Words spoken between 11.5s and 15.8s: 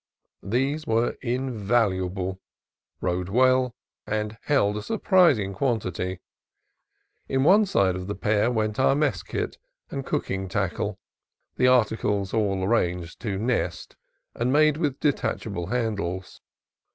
the articles all arranged to "nest," and made with detachable